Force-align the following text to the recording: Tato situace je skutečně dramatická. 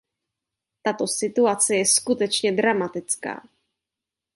Tato 0.81 1.05
situace 1.07 1.75
je 1.77 1.85
skutečně 1.85 2.51
dramatická. 2.51 3.47